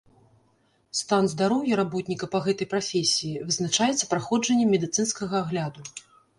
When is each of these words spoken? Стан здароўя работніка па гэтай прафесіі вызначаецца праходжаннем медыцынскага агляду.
Стан 0.99 1.23
здароўя 1.33 1.73
работніка 1.81 2.25
па 2.37 2.41
гэтай 2.49 2.69
прафесіі 2.73 3.45
вызначаецца 3.51 4.11
праходжаннем 4.17 4.67
медыцынскага 4.77 5.33
агляду. 5.45 5.81